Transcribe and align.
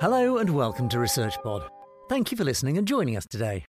Hello 0.00 0.38
and 0.38 0.48
welcome 0.48 0.88
to 0.88 0.96
ResearchPod. 0.96 1.68
Thank 2.08 2.30
you 2.30 2.36
for 2.38 2.42
listening 2.42 2.78
and 2.78 2.88
joining 2.88 3.18
us 3.18 3.26
today. 3.26 3.66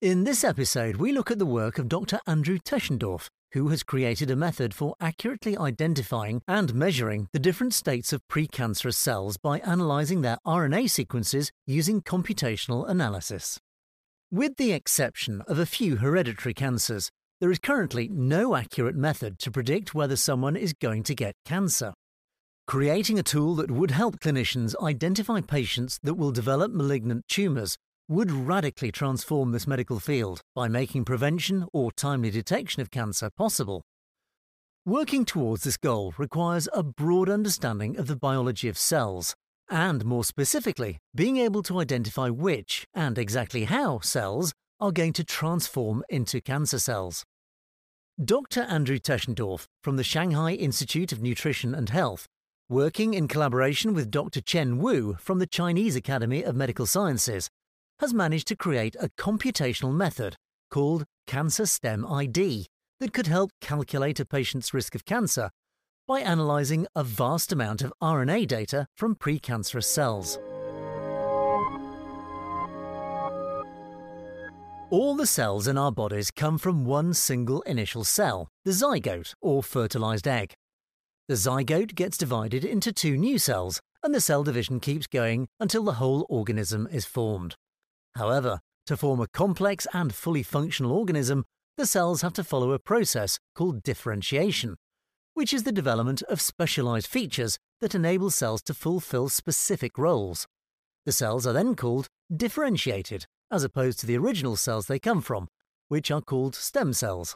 In 0.00 0.24
this 0.24 0.42
episode, 0.42 0.96
we 0.96 1.12
look 1.12 1.30
at 1.30 1.38
the 1.38 1.44
work 1.44 1.78
of 1.78 1.86
Dr. 1.86 2.18
Andrew 2.26 2.56
Teschendorff, 2.58 3.28
who 3.52 3.68
has 3.68 3.82
created 3.82 4.30
a 4.30 4.36
method 4.36 4.72
for 4.72 4.94
accurately 5.02 5.54
identifying 5.54 6.40
and 6.48 6.74
measuring 6.74 7.28
the 7.34 7.38
different 7.38 7.74
states 7.74 8.10
of 8.10 8.26
precancerous 8.26 8.94
cells 8.94 9.36
by 9.36 9.60
analysing 9.62 10.22
their 10.22 10.38
RNA 10.46 10.88
sequences 10.88 11.52
using 11.66 12.00
computational 12.00 12.88
analysis. 12.88 13.58
With 14.30 14.56
the 14.56 14.72
exception 14.72 15.42
of 15.46 15.58
a 15.58 15.66
few 15.66 15.96
hereditary 15.96 16.54
cancers, 16.54 17.10
there 17.42 17.50
is 17.50 17.58
currently 17.58 18.08
no 18.08 18.56
accurate 18.56 18.96
method 18.96 19.38
to 19.40 19.50
predict 19.50 19.94
whether 19.94 20.16
someone 20.16 20.56
is 20.56 20.72
going 20.72 21.02
to 21.02 21.14
get 21.14 21.34
cancer. 21.44 21.92
Creating 22.66 23.18
a 23.18 23.22
tool 23.22 23.54
that 23.56 23.70
would 23.70 23.90
help 23.90 24.18
clinicians 24.20 24.74
identify 24.82 25.40
patients 25.40 26.00
that 26.02 26.14
will 26.14 26.32
develop 26.32 26.72
malignant 26.72 27.28
tumours 27.28 27.76
would 28.08 28.30
radically 28.30 28.90
transform 28.90 29.52
this 29.52 29.66
medical 29.66 30.00
field 30.00 30.40
by 30.54 30.66
making 30.66 31.04
prevention 31.04 31.66
or 31.72 31.92
timely 31.92 32.30
detection 32.30 32.80
of 32.80 32.90
cancer 32.90 33.30
possible. 33.36 33.82
Working 34.86 35.24
towards 35.24 35.64
this 35.64 35.76
goal 35.76 36.14
requires 36.16 36.68
a 36.72 36.82
broad 36.82 37.28
understanding 37.28 37.98
of 37.98 38.06
the 38.06 38.16
biology 38.16 38.68
of 38.68 38.78
cells, 38.78 39.34
and 39.70 40.04
more 40.04 40.24
specifically, 40.24 40.98
being 41.14 41.36
able 41.36 41.62
to 41.64 41.80
identify 41.80 42.28
which 42.28 42.86
and 42.94 43.18
exactly 43.18 43.64
how 43.64 44.00
cells 44.00 44.52
are 44.80 44.92
going 44.92 45.12
to 45.14 45.24
transform 45.24 46.02
into 46.08 46.40
cancer 46.40 46.78
cells. 46.78 47.24
Dr. 48.22 48.62
Andrew 48.62 48.98
Teschendorff 48.98 49.66
from 49.82 49.96
the 49.96 50.04
Shanghai 50.04 50.52
Institute 50.52 51.12
of 51.12 51.22
Nutrition 51.22 51.74
and 51.74 51.88
Health, 51.88 52.26
working 52.74 53.14
in 53.14 53.28
collaboration 53.28 53.94
with 53.94 54.10
Dr. 54.10 54.40
Chen 54.40 54.78
Wu 54.78 55.14
from 55.20 55.38
the 55.38 55.46
Chinese 55.46 55.94
Academy 55.94 56.42
of 56.42 56.56
Medical 56.56 56.86
Sciences, 56.86 57.48
has 58.00 58.12
managed 58.12 58.48
to 58.48 58.56
create 58.56 58.96
a 58.98 59.10
computational 59.10 59.94
method 59.94 60.34
called 60.72 61.04
CancerStemID 61.28 62.64
that 62.98 63.12
could 63.12 63.28
help 63.28 63.52
calculate 63.60 64.18
a 64.18 64.26
patient's 64.26 64.74
risk 64.74 64.96
of 64.96 65.04
cancer 65.04 65.50
by 66.08 66.18
analysing 66.18 66.88
a 66.96 67.04
vast 67.04 67.52
amount 67.52 67.80
of 67.80 67.92
RNA 68.02 68.48
data 68.48 68.88
from 68.96 69.14
precancerous 69.14 69.84
cells. 69.84 70.36
All 74.90 75.14
the 75.14 75.26
cells 75.28 75.68
in 75.68 75.78
our 75.78 75.92
bodies 75.92 76.32
come 76.32 76.58
from 76.58 76.84
one 76.84 77.14
single 77.14 77.62
initial 77.62 78.02
cell, 78.02 78.48
the 78.64 78.72
zygote 78.72 79.32
or 79.40 79.62
fertilised 79.62 80.26
egg. 80.26 80.54
The 81.26 81.34
zygote 81.34 81.94
gets 81.94 82.18
divided 82.18 82.66
into 82.66 82.92
two 82.92 83.16
new 83.16 83.38
cells, 83.38 83.80
and 84.02 84.14
the 84.14 84.20
cell 84.20 84.44
division 84.44 84.78
keeps 84.78 85.06
going 85.06 85.48
until 85.58 85.82
the 85.82 85.94
whole 85.94 86.26
organism 86.28 86.86
is 86.92 87.06
formed. 87.06 87.56
However, 88.14 88.60
to 88.86 88.96
form 88.98 89.20
a 89.20 89.28
complex 89.28 89.86
and 89.94 90.14
fully 90.14 90.42
functional 90.42 90.92
organism, 90.92 91.44
the 91.78 91.86
cells 91.86 92.20
have 92.20 92.34
to 92.34 92.44
follow 92.44 92.72
a 92.72 92.78
process 92.78 93.38
called 93.54 93.82
differentiation, 93.82 94.76
which 95.32 95.54
is 95.54 95.62
the 95.62 95.72
development 95.72 96.20
of 96.24 96.42
specialized 96.42 97.06
features 97.06 97.58
that 97.80 97.94
enable 97.94 98.30
cells 98.30 98.62
to 98.64 98.74
fulfill 98.74 99.30
specific 99.30 99.96
roles. 99.96 100.46
The 101.06 101.12
cells 101.12 101.46
are 101.46 101.54
then 101.54 101.74
called 101.74 102.08
differentiated, 102.34 103.24
as 103.50 103.64
opposed 103.64 103.98
to 104.00 104.06
the 104.06 104.18
original 104.18 104.56
cells 104.56 104.88
they 104.88 104.98
come 104.98 105.22
from, 105.22 105.48
which 105.88 106.10
are 106.10 106.20
called 106.20 106.54
stem 106.54 106.92
cells. 106.92 107.34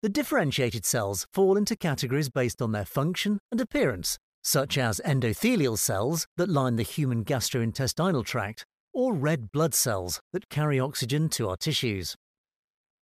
The 0.00 0.08
differentiated 0.08 0.84
cells 0.84 1.26
fall 1.32 1.56
into 1.56 1.74
categories 1.74 2.28
based 2.28 2.62
on 2.62 2.70
their 2.70 2.84
function 2.84 3.40
and 3.50 3.60
appearance, 3.60 4.16
such 4.44 4.78
as 4.78 5.00
endothelial 5.04 5.76
cells 5.76 6.28
that 6.36 6.48
line 6.48 6.76
the 6.76 6.84
human 6.84 7.24
gastrointestinal 7.24 8.24
tract 8.24 8.64
or 8.94 9.12
red 9.12 9.50
blood 9.50 9.74
cells 9.74 10.20
that 10.32 10.48
carry 10.48 10.78
oxygen 10.78 11.28
to 11.30 11.48
our 11.48 11.56
tissues. 11.56 12.14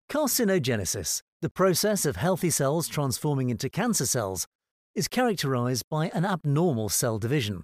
Carcinogenesis, 0.09 1.21
the 1.41 1.49
process 1.49 2.05
of 2.05 2.17
healthy 2.17 2.49
cells 2.49 2.89
transforming 2.89 3.49
into 3.49 3.69
cancer 3.69 4.05
cells, 4.05 4.45
is 4.93 5.07
characterized 5.07 5.85
by 5.89 6.09
an 6.09 6.25
abnormal 6.25 6.89
cell 6.89 7.17
division. 7.17 7.63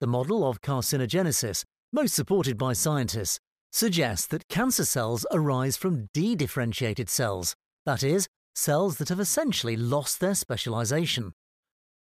The 0.00 0.06
model 0.06 0.48
of 0.48 0.62
carcinogenesis, 0.62 1.64
most 1.92 2.14
supported 2.14 2.56
by 2.56 2.72
scientists, 2.72 3.38
suggests 3.70 4.26
that 4.28 4.48
cancer 4.48 4.86
cells 4.86 5.26
arise 5.30 5.76
from 5.76 6.08
de-differentiated 6.14 7.10
cells, 7.10 7.54
that 7.84 8.02
is, 8.02 8.26
cells 8.56 8.98
that 8.98 9.08
have 9.08 9.20
essentially 9.20 9.76
lost 9.76 10.20
their 10.20 10.34
specialization. 10.34 11.32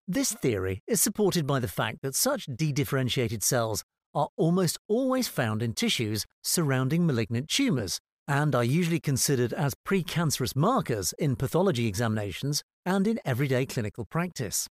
This 0.08 0.32
theory 0.32 0.82
is 0.86 1.00
supported 1.00 1.46
by 1.46 1.60
the 1.60 1.68
fact 1.68 2.02
that 2.02 2.14
such 2.14 2.46
de-differentiated 2.46 3.42
cells 3.42 3.84
are 4.14 4.28
almost 4.36 4.78
always 4.88 5.28
found 5.28 5.62
in 5.62 5.72
tissues 5.72 6.26
surrounding 6.42 7.06
malignant 7.06 7.48
tumours 7.48 8.00
and 8.26 8.54
are 8.54 8.64
usually 8.64 9.00
considered 9.00 9.52
as 9.52 9.74
precancerous 9.86 10.54
markers 10.56 11.12
in 11.18 11.36
pathology 11.36 11.86
examinations 11.86 12.62
and 12.84 13.06
in 13.06 13.20
everyday 13.24 13.66
clinical 13.66 14.04
practice. 14.04 14.68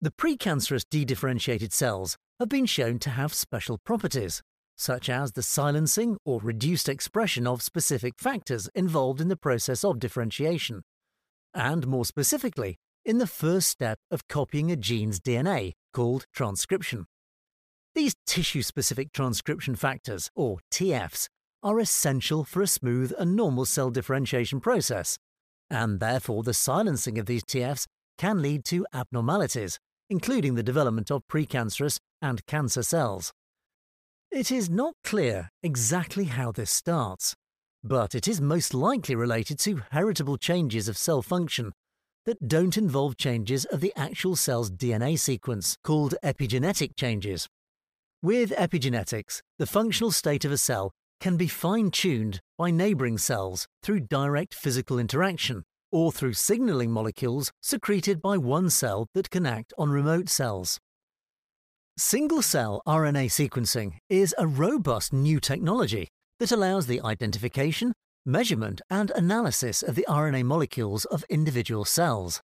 The 0.00 0.10
precancerous 0.10 0.82
dedifferentiated 0.90 1.72
cells 1.72 2.16
have 2.38 2.48
been 2.48 2.66
shown 2.66 2.98
to 3.00 3.10
have 3.10 3.32
special 3.32 3.78
properties, 3.84 4.42
such 4.76 5.08
as 5.08 5.32
the 5.32 5.42
silencing 5.42 6.16
or 6.24 6.40
reduced 6.40 6.88
expression 6.88 7.46
of 7.46 7.62
specific 7.62 8.14
factors 8.18 8.68
involved 8.74 9.20
in 9.20 9.28
the 9.28 9.36
process 9.36 9.84
of 9.84 9.98
differentiation, 9.98 10.82
and 11.54 11.86
more 11.86 12.04
specifically, 12.04 12.76
in 13.04 13.18
the 13.18 13.26
first 13.26 13.68
step 13.68 13.98
of 14.10 14.26
copying 14.28 14.70
a 14.70 14.76
gene's 14.76 15.20
DNA, 15.20 15.72
called 15.92 16.26
transcription. 16.34 17.06
These 17.94 18.16
tissue 18.26 18.62
specific 18.62 19.12
transcription 19.12 19.76
factors, 19.76 20.30
or 20.34 20.58
TFs, 20.72 21.28
are 21.62 21.78
essential 21.78 22.44
for 22.44 22.60
a 22.60 22.66
smooth 22.66 23.12
and 23.18 23.36
normal 23.36 23.64
cell 23.64 23.90
differentiation 23.90 24.60
process, 24.60 25.16
and 25.70 26.00
therefore 26.00 26.42
the 26.42 26.54
silencing 26.54 27.18
of 27.18 27.26
these 27.26 27.44
TFs 27.44 27.86
can 28.18 28.42
lead 28.42 28.64
to 28.64 28.86
abnormalities, 28.92 29.78
including 30.10 30.54
the 30.54 30.62
development 30.62 31.10
of 31.10 31.26
precancerous 31.28 31.98
and 32.20 32.44
cancer 32.46 32.82
cells. 32.82 33.32
It 34.34 34.50
is 34.50 34.68
not 34.68 34.94
clear 35.04 35.48
exactly 35.62 36.24
how 36.24 36.50
this 36.50 36.68
starts, 36.68 37.36
but 37.84 38.16
it 38.16 38.26
is 38.26 38.40
most 38.40 38.74
likely 38.74 39.14
related 39.14 39.60
to 39.60 39.82
heritable 39.92 40.38
changes 40.38 40.88
of 40.88 40.98
cell 40.98 41.22
function 41.22 41.70
that 42.26 42.48
don't 42.48 42.76
involve 42.76 43.16
changes 43.16 43.64
of 43.66 43.80
the 43.80 43.92
actual 43.94 44.34
cell's 44.34 44.72
DNA 44.72 45.16
sequence, 45.20 45.76
called 45.84 46.16
epigenetic 46.24 46.96
changes. 46.96 47.46
With 48.24 48.50
epigenetics, 48.50 49.38
the 49.60 49.68
functional 49.68 50.10
state 50.10 50.44
of 50.44 50.50
a 50.50 50.58
cell 50.58 50.90
can 51.20 51.36
be 51.36 51.46
fine 51.46 51.92
tuned 51.92 52.40
by 52.58 52.72
neighbouring 52.72 53.18
cells 53.18 53.68
through 53.84 54.00
direct 54.00 54.52
physical 54.52 54.98
interaction 54.98 55.62
or 55.92 56.10
through 56.10 56.32
signalling 56.32 56.90
molecules 56.90 57.52
secreted 57.62 58.20
by 58.20 58.36
one 58.36 58.68
cell 58.68 59.06
that 59.14 59.30
can 59.30 59.46
act 59.46 59.72
on 59.78 59.90
remote 59.90 60.28
cells. 60.28 60.80
Single 61.96 62.42
cell 62.42 62.82
RNA 62.88 63.26
sequencing 63.26 63.98
is 64.10 64.34
a 64.36 64.48
robust 64.48 65.12
new 65.12 65.38
technology 65.38 66.08
that 66.40 66.50
allows 66.50 66.88
the 66.88 67.00
identification, 67.00 67.92
measurement, 68.26 68.80
and 68.90 69.12
analysis 69.12 69.80
of 69.80 69.94
the 69.94 70.04
RNA 70.08 70.42
molecules 70.42 71.04
of 71.04 71.24
individual 71.28 71.84
cells. 71.84 72.40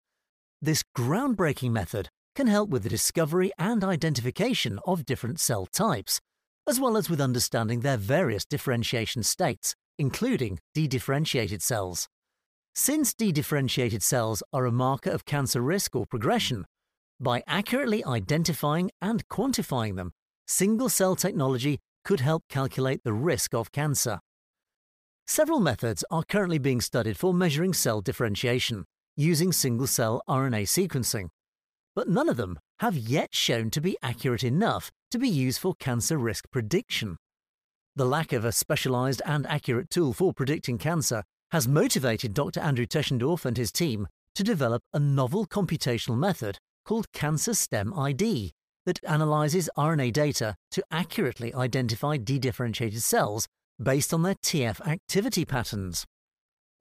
This 0.63 0.83
groundbreaking 0.97 1.69
method 1.69 2.09
can 2.33 2.47
help 2.47 2.71
with 2.71 2.81
the 2.81 2.89
discovery 2.89 3.51
and 3.59 3.83
identification 3.83 4.79
of 4.83 5.05
different 5.05 5.39
cell 5.39 5.67
types, 5.67 6.19
as 6.67 6.79
well 6.79 6.97
as 6.97 7.07
with 7.07 7.21
understanding 7.21 7.81
their 7.81 7.97
various 7.97 8.45
differentiation 8.45 9.21
states, 9.21 9.75
including 9.99 10.57
dedifferentiated 10.75 11.61
cells. 11.61 12.07
Since 12.73 13.13
dedifferentiated 13.13 14.01
cells 14.01 14.41
are 14.51 14.65
a 14.65 14.71
marker 14.71 15.11
of 15.11 15.25
cancer 15.25 15.61
risk 15.61 15.95
or 15.95 16.07
progression, 16.07 16.65
by 17.19 17.43
accurately 17.47 18.03
identifying 18.05 18.91
and 19.01 19.27
quantifying 19.29 19.95
them, 19.95 20.11
single 20.47 20.89
cell 20.89 21.15
technology 21.15 21.79
could 22.03 22.19
help 22.19 22.43
calculate 22.49 23.03
the 23.03 23.13
risk 23.13 23.53
of 23.53 23.71
cancer. 23.71 24.19
Several 25.27 25.59
methods 25.59 26.03
are 26.11 26.23
currently 26.23 26.59
being 26.59 26.81
studied 26.81 27.17
for 27.17 27.33
measuring 27.33 27.73
cell 27.73 28.01
differentiation 28.01 28.85
using 29.17 29.51
single 29.51 29.87
cell 29.87 30.21
RNA 30.29 30.63
sequencing 30.63 31.29
but 31.95 32.09
none 32.09 32.29
of 32.29 32.37
them 32.37 32.59
have 32.79 32.97
yet 32.97 33.33
shown 33.33 33.71
to 33.71 33.81
be 33.81 33.97
accurate 34.03 34.43
enough 34.43 34.91
to 35.11 35.17
be 35.17 35.29
used 35.29 35.59
for 35.59 35.73
cancer 35.75 36.17
risk 36.17 36.51
prediction. 36.51 37.17
The 37.95 38.05
lack 38.05 38.33
of 38.33 38.43
a 38.43 38.51
specialized 38.51 39.21
and 39.25 39.47
accurate 39.47 39.89
tool 39.89 40.11
for 40.11 40.33
predicting 40.33 40.77
cancer 40.77 41.23
has 41.51 41.67
motivated 41.67 42.33
Dr. 42.33 42.59
Andrew 42.59 42.85
Teschendorff 42.85 43.45
and 43.45 43.55
his 43.55 43.71
team 43.71 44.07
to 44.35 44.43
develop 44.43 44.83
a 44.93 44.99
novel 44.99 45.47
computational 45.47 46.17
method 46.17 46.59
called 46.85 47.11
CancerStemID 47.11 48.51
that 48.85 49.03
analyzes 49.03 49.69
RNA 49.77 50.13
data 50.13 50.55
to 50.71 50.83
accurately 50.91 51.53
identify 51.53 52.17
dedifferentiated 52.17 53.01
cells 53.01 53.47
based 53.81 54.13
on 54.13 54.21
their 54.21 54.35
TF 54.35 54.79
activity 54.87 55.43
patterns. 55.43 56.05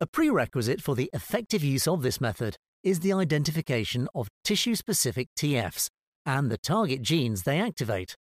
A 0.01 0.07
prerequisite 0.07 0.83
for 0.83 0.95
the 0.95 1.11
effective 1.13 1.65
use 1.65 1.89
of 1.89 2.03
this 2.03 2.21
method 2.21 2.57
is 2.83 3.01
the 3.01 3.13
identification 3.13 4.07
of 4.15 4.29
tissue 4.45 4.75
specific 4.75 5.29
TFs 5.39 5.89
and 6.27 6.51
the 6.51 6.59
target 6.59 7.01
genes 7.01 7.43
they 7.43 7.59
activate. 7.59 8.15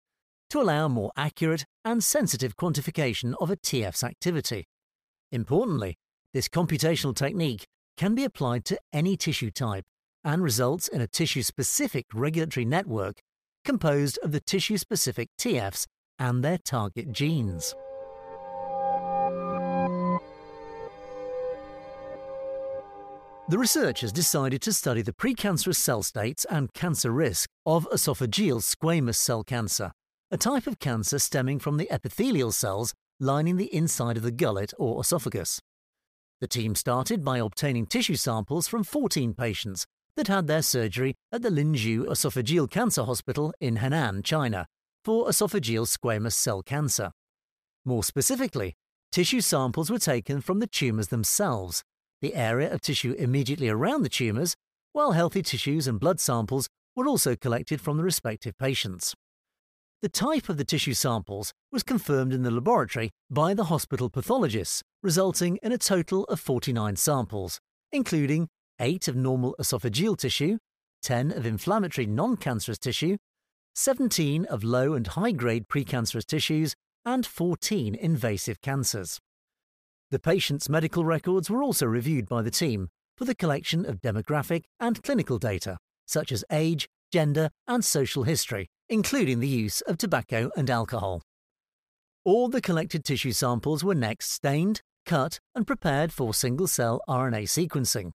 to 0.52 0.60
allow 0.60 0.86
more 0.86 1.10
accurate 1.16 1.64
and 1.82 2.04
sensitive 2.04 2.54
quantification 2.58 3.32
of 3.40 3.50
a 3.50 3.56
TF's 3.56 4.04
activity. 4.04 4.66
Importantly, 5.30 5.96
this 6.34 6.46
computational 6.46 7.16
technique 7.16 7.64
can 7.96 8.14
be 8.14 8.24
applied 8.24 8.66
to 8.66 8.78
any 8.92 9.16
tissue 9.16 9.50
type 9.50 9.86
and 10.24 10.42
results 10.42 10.88
in 10.88 11.00
a 11.00 11.06
tissue 11.06 11.42
specific 11.42 12.06
regulatory 12.14 12.64
network 12.64 13.20
composed 13.64 14.18
of 14.22 14.32
the 14.32 14.40
tissue 14.40 14.76
specific 14.76 15.28
TFs 15.38 15.86
and 16.18 16.42
their 16.42 16.58
target 16.58 17.12
genes. 17.12 17.74
The 23.48 23.58
researchers 23.58 24.12
decided 24.12 24.62
to 24.62 24.72
study 24.72 25.02
the 25.02 25.12
precancerous 25.12 25.76
cell 25.76 26.02
states 26.02 26.46
and 26.48 26.72
cancer 26.72 27.10
risk 27.10 27.50
of 27.66 27.88
esophageal 27.92 28.62
squamous 28.62 29.16
cell 29.16 29.44
cancer, 29.44 29.92
a 30.30 30.38
type 30.38 30.66
of 30.66 30.78
cancer 30.78 31.18
stemming 31.18 31.58
from 31.58 31.76
the 31.76 31.90
epithelial 31.90 32.52
cells 32.52 32.94
lining 33.20 33.56
the 33.56 33.74
inside 33.74 34.16
of 34.16 34.22
the 34.22 34.30
gullet 34.30 34.72
or 34.78 35.00
esophagus. 35.00 35.60
The 36.40 36.48
team 36.48 36.74
started 36.74 37.24
by 37.24 37.38
obtaining 37.38 37.86
tissue 37.86 38.16
samples 38.16 38.66
from 38.68 38.84
14 38.84 39.34
patients 39.34 39.86
that 40.16 40.28
had 40.28 40.46
their 40.46 40.62
surgery 40.62 41.14
at 41.32 41.42
the 41.42 41.48
Linzhou 41.48 42.06
Esophageal 42.06 42.70
Cancer 42.70 43.04
Hospital 43.04 43.52
in 43.60 43.76
Henan, 43.76 44.22
China, 44.24 44.66
for 45.04 45.26
esophageal 45.26 45.86
squamous 45.86 46.34
cell 46.34 46.62
cancer. 46.62 47.12
More 47.84 48.04
specifically, 48.04 48.74
tissue 49.10 49.40
samples 49.40 49.90
were 49.90 49.98
taken 49.98 50.40
from 50.40 50.60
the 50.60 50.66
tumours 50.66 51.08
themselves, 51.08 51.82
the 52.20 52.34
area 52.34 52.72
of 52.72 52.80
tissue 52.80 53.14
immediately 53.18 53.68
around 53.68 54.02
the 54.02 54.08
tumours, 54.08 54.54
while 54.92 55.12
healthy 55.12 55.42
tissues 55.42 55.88
and 55.88 55.98
blood 55.98 56.20
samples 56.20 56.68
were 56.94 57.08
also 57.08 57.34
collected 57.34 57.80
from 57.80 57.96
the 57.96 58.04
respective 58.04 58.56
patients. 58.58 59.14
The 60.02 60.08
type 60.08 60.48
of 60.48 60.56
the 60.56 60.64
tissue 60.64 60.94
samples 60.94 61.52
was 61.70 61.82
confirmed 61.82 62.32
in 62.32 62.42
the 62.42 62.50
laboratory 62.50 63.10
by 63.30 63.54
the 63.54 63.64
hospital 63.64 64.10
pathologists, 64.10 64.82
resulting 65.02 65.58
in 65.62 65.72
a 65.72 65.78
total 65.78 66.24
of 66.24 66.40
49 66.40 66.96
samples, 66.96 67.58
including 67.92 68.48
8 68.82 69.06
of 69.06 69.16
normal 69.16 69.54
esophageal 69.60 70.18
tissue, 70.18 70.58
10 71.02 71.30
of 71.30 71.46
inflammatory 71.46 72.06
non 72.06 72.36
cancerous 72.36 72.78
tissue, 72.78 73.16
17 73.74 74.44
of 74.46 74.64
low 74.64 74.94
and 74.94 75.06
high 75.06 75.30
grade 75.30 75.68
precancerous 75.68 76.26
tissues, 76.26 76.74
and 77.06 77.24
14 77.24 77.94
invasive 77.94 78.60
cancers. 78.60 79.18
The 80.10 80.18
patient's 80.18 80.68
medical 80.68 81.04
records 81.04 81.48
were 81.48 81.62
also 81.62 81.86
reviewed 81.86 82.28
by 82.28 82.42
the 82.42 82.50
team 82.50 82.88
for 83.16 83.24
the 83.24 83.34
collection 83.34 83.86
of 83.86 84.00
demographic 84.00 84.64
and 84.80 85.02
clinical 85.02 85.38
data, 85.38 85.78
such 86.06 86.32
as 86.32 86.44
age, 86.50 86.88
gender, 87.12 87.50
and 87.68 87.84
social 87.84 88.24
history, 88.24 88.68
including 88.88 89.38
the 89.40 89.48
use 89.48 89.80
of 89.82 89.96
tobacco 89.96 90.50
and 90.56 90.68
alcohol. 90.68 91.22
All 92.24 92.48
the 92.48 92.60
collected 92.60 93.04
tissue 93.04 93.32
samples 93.32 93.84
were 93.84 93.94
next 93.94 94.32
stained, 94.32 94.80
cut, 95.06 95.38
and 95.54 95.66
prepared 95.66 96.12
for 96.12 96.34
single 96.34 96.66
cell 96.66 97.00
RNA 97.08 97.44
sequencing. 97.44 98.10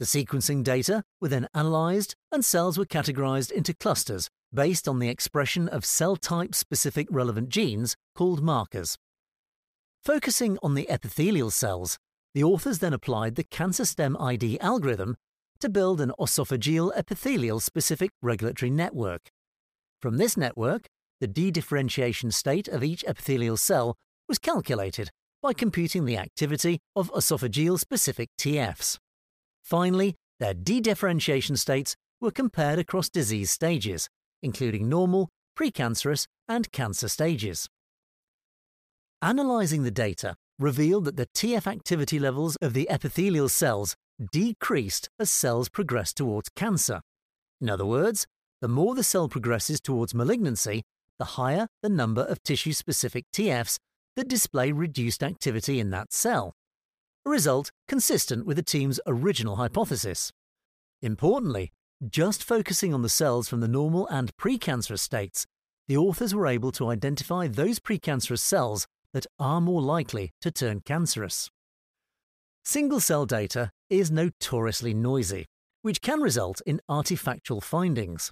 The 0.00 0.06
sequencing 0.06 0.64
data 0.64 1.04
were 1.20 1.28
then 1.28 1.46
analysed, 1.52 2.16
and 2.32 2.42
cells 2.42 2.78
were 2.78 2.86
categorised 2.86 3.52
into 3.52 3.74
clusters 3.74 4.30
based 4.50 4.88
on 4.88 4.98
the 4.98 5.10
expression 5.10 5.68
of 5.68 5.84
cell 5.84 6.16
type 6.16 6.54
specific 6.54 7.06
relevant 7.10 7.50
genes 7.50 7.96
called 8.16 8.42
markers. 8.42 8.96
Focusing 10.02 10.56
on 10.62 10.74
the 10.74 10.88
epithelial 10.88 11.50
cells, 11.50 11.98
the 12.32 12.42
authors 12.42 12.78
then 12.78 12.94
applied 12.94 13.34
the 13.34 13.44
CancerStemID 13.44 14.56
algorithm 14.62 15.18
to 15.60 15.68
build 15.68 16.00
an 16.00 16.12
esophageal 16.18 16.90
epithelial 16.96 17.60
specific 17.60 18.10
regulatory 18.22 18.70
network. 18.70 19.28
From 20.00 20.16
this 20.16 20.34
network, 20.34 20.86
the 21.20 21.28
dedifferentiation 21.28 22.32
state 22.32 22.68
of 22.68 22.82
each 22.82 23.04
epithelial 23.04 23.58
cell 23.58 23.98
was 24.26 24.38
calculated 24.38 25.10
by 25.42 25.52
computing 25.52 26.06
the 26.06 26.16
activity 26.16 26.78
of 26.96 27.12
esophageal 27.12 27.78
specific 27.78 28.30
TFs. 28.38 28.96
Finally, 29.70 30.16
their 30.40 30.52
dedifferentiation 30.52 31.56
states 31.56 31.94
were 32.20 32.32
compared 32.32 32.80
across 32.80 33.08
disease 33.08 33.52
stages, 33.52 34.08
including 34.42 34.88
normal, 34.88 35.28
precancerous, 35.56 36.26
and 36.48 36.72
cancer 36.72 37.08
stages. 37.08 37.68
Analysing 39.22 39.84
the 39.84 39.92
data 39.92 40.34
revealed 40.58 41.04
that 41.04 41.16
the 41.16 41.28
TF 41.36 41.68
activity 41.68 42.18
levels 42.18 42.56
of 42.60 42.72
the 42.72 42.90
epithelial 42.90 43.48
cells 43.48 43.94
decreased 44.32 45.08
as 45.20 45.30
cells 45.30 45.68
progressed 45.68 46.16
towards 46.16 46.48
cancer. 46.56 47.00
In 47.60 47.70
other 47.70 47.86
words, 47.86 48.26
the 48.60 48.68
more 48.68 48.96
the 48.96 49.04
cell 49.04 49.28
progresses 49.28 49.80
towards 49.80 50.14
malignancy, 50.14 50.82
the 51.20 51.36
higher 51.36 51.68
the 51.80 51.88
number 51.88 52.22
of 52.22 52.42
tissue 52.42 52.72
specific 52.72 53.24
TFs 53.32 53.78
that 54.16 54.28
display 54.28 54.72
reduced 54.72 55.22
activity 55.22 55.78
in 55.78 55.90
that 55.90 56.12
cell. 56.12 56.54
A 57.26 57.30
result 57.30 57.70
consistent 57.86 58.46
with 58.46 58.56
the 58.56 58.62
team's 58.62 58.98
original 59.06 59.56
hypothesis. 59.56 60.32
Importantly, 61.02 61.70
just 62.08 62.42
focusing 62.42 62.94
on 62.94 63.02
the 63.02 63.10
cells 63.10 63.46
from 63.46 63.60
the 63.60 63.68
normal 63.68 64.06
and 64.08 64.34
precancerous 64.38 65.00
states, 65.00 65.46
the 65.86 65.98
authors 65.98 66.34
were 66.34 66.46
able 66.46 66.72
to 66.72 66.88
identify 66.88 67.46
those 67.46 67.78
precancerous 67.78 68.40
cells 68.40 68.86
that 69.12 69.26
are 69.38 69.60
more 69.60 69.82
likely 69.82 70.30
to 70.40 70.50
turn 70.50 70.80
cancerous. 70.80 71.50
Single 72.64 73.00
cell 73.00 73.26
data 73.26 73.70
is 73.90 74.10
notoriously 74.10 74.94
noisy, 74.94 75.46
which 75.82 76.00
can 76.00 76.20
result 76.20 76.62
in 76.64 76.80
artifactual 76.88 77.62
findings. 77.62 78.30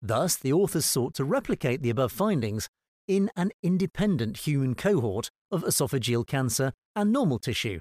Thus, 0.00 0.36
the 0.36 0.52
authors 0.52 0.86
sought 0.86 1.14
to 1.14 1.24
replicate 1.24 1.82
the 1.82 1.90
above 1.90 2.12
findings 2.12 2.68
in 3.06 3.30
an 3.36 3.50
independent 3.62 4.38
human 4.38 4.74
cohort 4.74 5.30
of 5.50 5.62
esophageal 5.64 6.26
cancer 6.26 6.72
and 6.96 7.12
normal 7.12 7.38
tissue, 7.38 7.80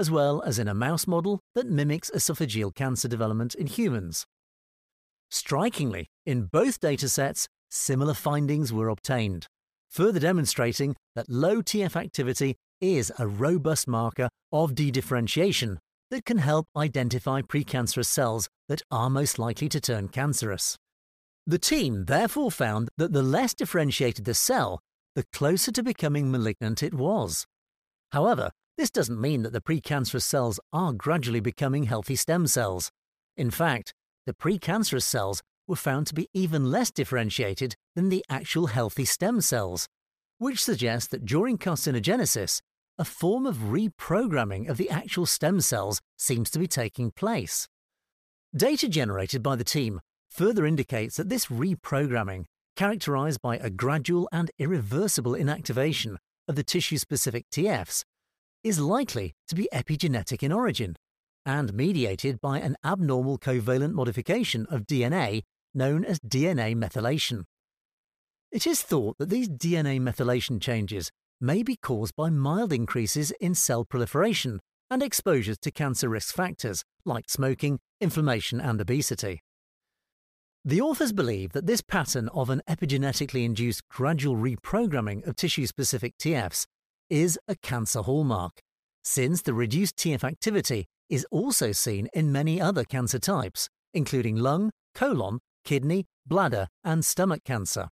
as 0.00 0.10
well 0.10 0.42
as 0.42 0.58
in 0.58 0.66
a 0.66 0.74
mouse 0.74 1.06
model 1.06 1.38
that 1.54 1.70
mimics 1.70 2.10
esophageal 2.10 2.74
cancer 2.74 3.06
development 3.06 3.54
in 3.54 3.68
humans. 3.68 4.26
Strikingly, 5.30 6.08
in 6.26 6.46
both 6.46 6.80
datasets, 6.80 7.46
similar 7.70 8.14
findings 8.14 8.72
were 8.72 8.88
obtained 8.88 9.46
further 9.90 10.20
demonstrating 10.20 10.96
that 11.16 11.28
low 11.28 11.60
TF 11.60 11.96
activity 11.96 12.56
is 12.80 13.12
a 13.18 13.26
robust 13.26 13.86
marker 13.86 14.28
of 14.52 14.74
dedifferentiation 14.74 15.78
that 16.10 16.24
can 16.24 16.38
help 16.38 16.66
identify 16.76 17.42
precancerous 17.42 18.06
cells 18.06 18.48
that 18.68 18.82
are 18.90 19.10
most 19.10 19.38
likely 19.38 19.68
to 19.68 19.80
turn 19.80 20.08
cancerous. 20.08 20.76
The 21.46 21.58
team 21.58 22.04
therefore 22.06 22.50
found 22.50 22.88
that 22.96 23.12
the 23.12 23.22
less 23.22 23.54
differentiated 23.54 24.24
the 24.24 24.34
cell, 24.34 24.80
the 25.14 25.24
closer 25.32 25.72
to 25.72 25.82
becoming 25.82 26.30
malignant 26.30 26.82
it 26.82 26.94
was. 26.94 27.44
However, 28.12 28.50
this 28.80 28.90
doesn't 28.90 29.20
mean 29.20 29.42
that 29.42 29.52
the 29.52 29.60
precancerous 29.60 30.22
cells 30.22 30.58
are 30.72 30.94
gradually 30.94 31.40
becoming 31.40 31.82
healthy 31.82 32.16
stem 32.16 32.46
cells. 32.46 32.90
In 33.36 33.50
fact, 33.50 33.92
the 34.24 34.32
precancerous 34.32 35.02
cells 35.02 35.42
were 35.68 35.76
found 35.76 36.06
to 36.06 36.14
be 36.14 36.30
even 36.32 36.70
less 36.70 36.90
differentiated 36.90 37.74
than 37.94 38.08
the 38.08 38.24
actual 38.30 38.68
healthy 38.68 39.04
stem 39.04 39.42
cells, 39.42 39.86
which 40.38 40.64
suggests 40.64 41.08
that 41.08 41.26
during 41.26 41.58
carcinogenesis, 41.58 42.62
a 42.98 43.04
form 43.04 43.44
of 43.44 43.56
reprogramming 43.56 44.66
of 44.66 44.78
the 44.78 44.88
actual 44.88 45.26
stem 45.26 45.60
cells 45.60 46.00
seems 46.16 46.50
to 46.50 46.58
be 46.58 46.66
taking 46.66 47.10
place. 47.10 47.68
Data 48.56 48.88
generated 48.88 49.42
by 49.42 49.56
the 49.56 49.64
team 49.64 50.00
further 50.30 50.64
indicates 50.64 51.18
that 51.18 51.28
this 51.28 51.46
reprogramming, 51.46 52.46
characterized 52.76 53.42
by 53.42 53.58
a 53.58 53.68
gradual 53.68 54.26
and 54.32 54.50
irreversible 54.58 55.32
inactivation 55.32 56.16
of 56.48 56.56
the 56.56 56.64
tissue 56.64 56.96
specific 56.96 57.44
TFs, 57.50 58.04
is 58.62 58.78
likely 58.78 59.34
to 59.48 59.54
be 59.54 59.68
epigenetic 59.72 60.42
in 60.42 60.52
origin 60.52 60.96
and 61.46 61.72
mediated 61.72 62.40
by 62.40 62.58
an 62.58 62.76
abnormal 62.84 63.38
covalent 63.38 63.92
modification 63.92 64.66
of 64.70 64.86
DNA 64.86 65.42
known 65.74 66.04
as 66.04 66.18
DNA 66.20 66.76
methylation. 66.76 67.44
It 68.52 68.66
is 68.66 68.82
thought 68.82 69.16
that 69.18 69.30
these 69.30 69.48
DNA 69.48 70.00
methylation 70.00 70.60
changes 70.60 71.10
may 71.40 71.62
be 71.62 71.76
caused 71.76 72.14
by 72.16 72.28
mild 72.28 72.72
increases 72.72 73.30
in 73.40 73.54
cell 73.54 73.84
proliferation 73.84 74.60
and 74.90 75.02
exposures 75.02 75.56
to 75.58 75.70
cancer 75.70 76.08
risk 76.08 76.34
factors 76.34 76.84
like 77.04 77.30
smoking, 77.30 77.78
inflammation, 78.00 78.60
and 78.60 78.80
obesity. 78.80 79.40
The 80.64 80.80
authors 80.80 81.12
believe 81.12 81.52
that 81.52 81.66
this 81.66 81.80
pattern 81.80 82.28
of 82.34 82.50
an 82.50 82.60
epigenetically 82.68 83.44
induced 83.44 83.88
gradual 83.88 84.36
reprogramming 84.36 85.26
of 85.26 85.36
tissue 85.36 85.66
specific 85.66 86.18
TFs 86.18 86.66
is 87.10 87.38
a 87.48 87.56
cancer 87.56 88.02
hallmark, 88.02 88.62
since 89.02 89.42
the 89.42 89.52
reduced 89.52 89.96
TF 89.96 90.24
activity 90.24 90.86
is 91.08 91.26
also 91.30 91.72
seen 91.72 92.08
in 92.14 92.32
many 92.32 92.60
other 92.60 92.84
cancer 92.84 93.18
types, 93.18 93.68
including 93.92 94.36
lung, 94.36 94.70
colon, 94.94 95.40
kidney, 95.64 96.06
bladder, 96.26 96.68
and 96.84 97.04
stomach 97.04 97.44
cancer. 97.44 97.88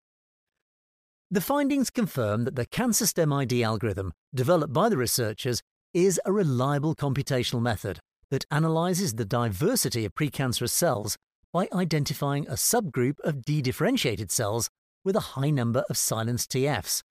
The 1.31 1.41
findings 1.41 1.91
confirm 1.91 2.45
that 2.45 2.57
the 2.57 2.67
CancerStemID 2.67 3.65
algorithm, 3.65 4.13
developed 4.35 4.73
by 4.73 4.89
the 4.89 4.97
researchers, 4.97 5.63
is 5.95 6.21
a 6.25 6.33
reliable 6.33 6.95
computational 6.95 7.63
method 7.63 8.01
that 8.31 8.47
analyzes 8.51 9.15
the 9.15 9.25
diversity 9.25 10.05
of 10.05 10.15
precancerous 10.15 10.71
cells 10.71 11.17
by 11.53 11.69
identifying 11.73 12.47
a 12.49 12.53
subgroup 12.53 13.21
of 13.21 13.43
dedifferentiated 13.43 14.31
cells 14.31 14.71
with 15.05 15.17
a 15.17 15.21
high 15.21 15.51
number 15.51 15.85
of 15.91 15.97
silenced 15.99 16.51
TFs, 16.53 17.03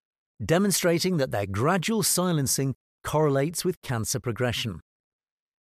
demonstrating 0.43 1.17
that 1.17 1.31
their 1.31 1.45
gradual 1.45 2.03
silencing 2.03 2.75
correlates 3.03 3.65
with 3.65 3.81
cancer 3.81 4.19
progression. 4.19 4.81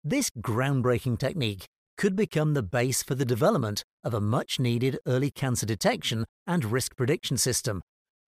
This 0.03 0.31
groundbreaking 0.31 1.19
technique 1.19 1.67
could 1.97 2.17
become 2.17 2.55
the 2.55 2.63
base 2.63 3.03
for 3.03 3.15
the 3.15 3.25
development 3.25 3.85
of 4.03 4.15
a 4.15 4.21
much 4.21 4.59
needed 4.59 4.99
early 5.07 5.31
cancer 5.31 5.67
detection 5.67 6.25
and 6.47 6.65
risk 6.65 6.97
prediction 6.97 7.37
system, 7.37 7.83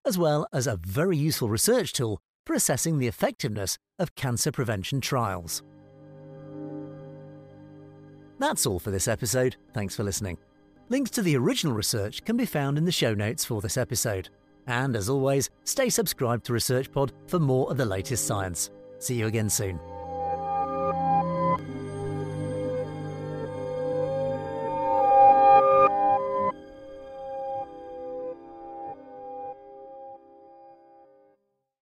as 0.05 0.17
well 0.17 0.47
as 0.53 0.67
a 0.67 0.77
very 0.77 1.17
useful 1.17 1.49
research 1.49 1.93
tool 1.93 2.19
for 2.47 2.55
assessing 2.55 2.99
the 2.99 3.09
effectiveness 3.09 3.77
of 3.99 4.15
cancer 4.15 4.53
prevention 4.53 5.01
trials. 5.01 5.63
That's 8.39 8.67
all 8.67 8.79
for 8.79 8.91
this 8.91 9.09
episode. 9.09 9.57
Thanks 9.75 9.97
for 9.97 10.05
listening. 10.05 10.39
Links 10.89 11.11
to 11.13 11.23
the 11.23 11.37
original 11.37 11.75
research 11.75 12.25
can 12.25 12.37
be 12.37 12.47
found 12.47 12.79
in 12.79 12.85
the 12.85 12.93
show 12.93 13.15
notes 13.15 13.45
for 13.45 13.61
this 13.61 13.77
episode. 13.77 14.29
And 14.67 14.97
as 14.97 15.09
always, 15.09 15.51
stay 15.65 15.89
subscribed 15.89 16.45
to 16.47 16.53
ResearchPod 16.53 17.11
for 17.29 17.39
more 17.39 17.71
of 17.71 17.77
the 17.77 17.85
latest 17.85 18.27
science. 18.27 18.71
See 18.99 19.15
you 19.15 19.27
again 19.27 19.49
soon. 19.49 19.79